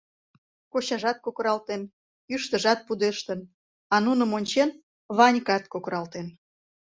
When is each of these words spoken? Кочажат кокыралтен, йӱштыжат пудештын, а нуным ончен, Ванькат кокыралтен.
Кочажат 0.71 1.17
кокыралтен, 1.25 1.81
йӱштыжат 2.31 2.79
пудештын, 2.87 3.39
а 3.93 3.95
нуным 4.05 4.31
ончен, 4.37 4.69
Ванькат 5.17 5.63
кокыралтен. 5.73 6.27